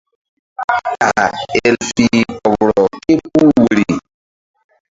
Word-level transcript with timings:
Ɗaka 0.67 1.23
el 1.65 1.75
fih 1.89 2.15
kpoɓrɔ 2.29 2.81
ke 3.03 3.13
puh 3.31 3.47
woyri. 3.57 3.91